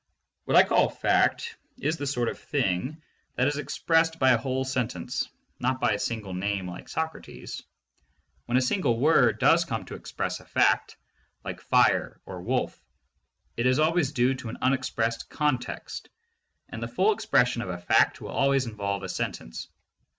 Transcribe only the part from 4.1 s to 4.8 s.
by a whole